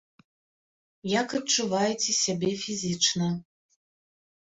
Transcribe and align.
Як 1.21 1.29
адчуваеце 1.39 2.11
сябе 2.23 2.49
фізічна? 2.63 3.29